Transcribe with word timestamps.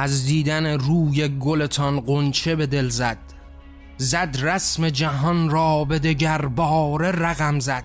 از 0.00 0.26
دیدن 0.26 0.66
روی 0.66 1.28
گلتان 1.28 2.00
قنچه 2.00 2.56
به 2.56 2.66
دل 2.66 2.88
زد. 2.88 3.18
زد 3.96 4.36
رسم 4.40 4.88
جهان 4.88 5.50
را 5.50 5.84
به 5.84 5.98
دگر 5.98 6.46
بار 6.46 7.10
رقم 7.10 7.60
زد. 7.60 7.84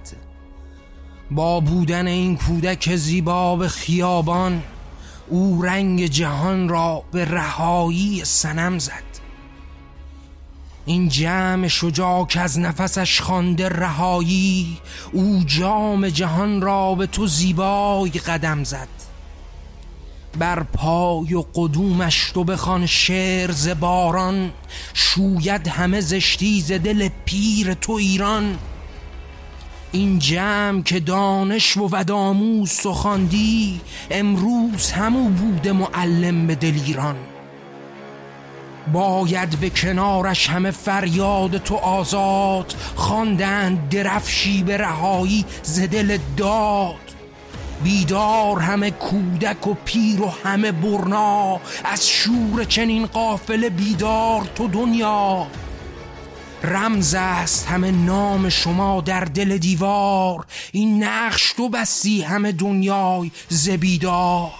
با 1.31 1.59
بودن 1.59 2.07
این 2.07 2.37
کودک 2.37 2.95
زیبا 2.95 3.55
به 3.55 3.67
خیابان 3.67 4.63
او 5.27 5.61
رنگ 5.61 6.05
جهان 6.05 6.69
را 6.69 7.03
به 7.11 7.25
رهایی 7.25 8.25
سنم 8.25 8.79
زد. 8.79 9.13
این 10.85 11.09
جمع 11.09 11.67
شجاع 11.67 12.25
که 12.25 12.39
از 12.39 12.59
نفسش 12.59 13.21
خوانده 13.21 13.69
رهایی 13.69 14.77
او 15.13 15.43
جام 15.45 16.09
جهان 16.09 16.61
را 16.61 16.95
به 16.95 17.07
تو 17.07 17.27
زیبای 17.27 18.09
قدم 18.09 18.63
زد. 18.63 19.02
بر 20.39 20.63
پای 20.63 21.33
و 21.33 21.43
قدومش 21.55 22.31
تو 22.31 22.43
بخوان 22.43 22.85
شعر 22.85 23.51
ز 23.51 23.67
باران. 23.67 24.51
شوید 24.93 25.67
همه 25.67 26.01
زشتی 26.01 26.61
ز 26.61 26.71
دل 26.71 27.09
پیر 27.25 27.73
تو 27.73 27.91
ایران. 27.91 28.57
این 29.91 30.19
جمع 30.19 30.81
که 30.81 30.99
دانش 30.99 31.77
و 31.77 31.89
وداموز 31.91 32.71
سخاندی 32.71 33.81
امروز 34.11 34.91
همو 34.91 35.29
بوده 35.29 35.71
معلم 35.71 36.47
به 36.47 36.55
دل 36.55 36.79
ایران. 36.85 37.15
باید 38.93 39.59
به 39.59 39.69
کنارش 39.69 40.49
همه 40.49 40.71
فریاد 40.71 41.57
تو 41.57 41.75
آزاد 41.75 42.75
خواندند 42.95 43.89
درفشی 43.89 44.63
به 44.63 44.77
رهایی 44.77 45.45
ز 45.63 45.79
دل 45.79 46.17
داد. 46.37 47.12
بیدار 47.83 48.59
همه 48.59 48.91
کودک 48.91 49.67
و 49.67 49.73
پیر 49.85 50.21
و 50.21 50.33
همه 50.43 50.71
برنا. 50.71 51.61
از 51.83 52.09
شور 52.09 52.63
چنین 52.63 53.05
قافل 53.05 53.69
بیدار 53.69 54.49
تو 54.55 54.67
دنیا. 54.67 55.47
رمز 56.63 57.15
است 57.17 57.67
همه 57.67 57.91
نام 57.91 58.49
شما 58.49 59.01
در 59.01 59.25
دل 59.25 59.57
دیوار. 59.57 60.45
این 60.71 61.03
نقش 61.03 61.53
تو 61.53 61.69
بستی 61.69 62.21
همه 62.21 62.51
دنیای 62.51 63.31
ز 63.49 63.69
بیدار. 63.69 64.51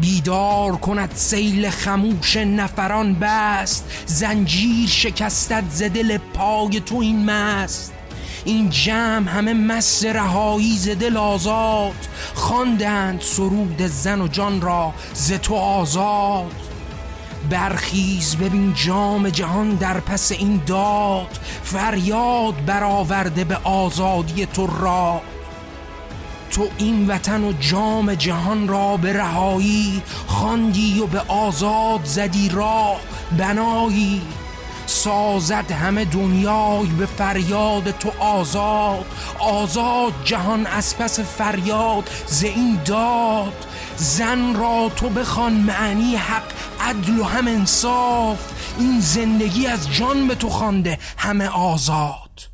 بیدار 0.00 0.76
کند 0.76 1.12
سیل 1.14 1.70
خموش 1.70 2.36
نفران 2.36 3.14
بست. 3.14 3.84
زنجیر 4.06 4.88
شکستد 4.88 5.64
ز 5.70 5.82
دل 5.82 6.18
پای 6.18 6.80
تو 6.80 6.96
این 6.96 7.24
مست. 7.24 7.92
این 8.44 8.70
جمع 8.70 9.30
همه 9.30 9.54
مست 9.54 10.06
رهایی 10.06 10.76
ز 10.76 10.88
دل 10.88 11.16
آزاد. 11.16 12.08
خواندند 12.34 13.20
سرود 13.20 13.82
زن 13.86 14.20
و 14.20 14.28
جان 14.28 14.60
را 14.60 14.94
ز 15.14 15.32
تو 15.32 15.54
آزاد. 15.54 16.54
برخیز 17.50 18.36
ببین 18.36 18.74
جام 18.74 19.28
جهان 19.28 19.74
در 19.74 20.00
پس 20.00 20.32
این 20.32 20.60
داد. 20.66 21.38
فریاد 21.62 22.64
برآورده 22.66 23.44
به 23.44 23.56
آزادی 23.64 24.46
تو 24.46 24.66
را. 24.66 25.20
تو 26.50 26.68
این 26.78 27.08
وطن 27.08 27.44
و 27.44 27.52
جام 27.52 28.14
جهان 28.14 28.68
را 28.68 28.96
به 28.96 29.12
رهایی 29.12 30.02
خواندی 30.26 31.00
و 31.00 31.06
به 31.06 31.20
آزاد 31.28 32.04
زدی 32.04 32.48
راه. 32.48 33.00
بنایی 33.38 34.22
سازد 35.04 35.72
همه 35.72 36.04
دنیای 36.04 36.86
به 36.86 37.06
فریاد 37.06 37.90
تو 37.90 38.12
آزاد. 38.18 39.06
آزاد 39.38 40.12
جهان 40.24 40.66
از 40.66 40.98
پس 40.98 41.20
فریاد 41.20 42.10
ز 42.26 42.42
این 42.44 42.78
داد. 42.84 43.66
زن 43.96 44.54
را 44.54 44.90
تو 44.96 45.08
بخوان 45.08 45.52
معنی 45.52 46.16
حق 46.16 46.52
عدل 46.80 47.18
و 47.18 47.24
هم 47.24 47.48
انصاف. 47.48 48.38
این 48.78 49.00
زندگی 49.00 49.66
از 49.66 49.92
جان 49.92 50.28
به 50.28 50.34
تو 50.34 50.48
خوانده 50.48 50.98
همه 51.18 51.48
آزاد. 51.48 52.49